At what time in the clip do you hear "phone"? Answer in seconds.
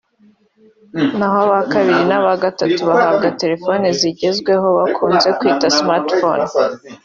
6.19-6.45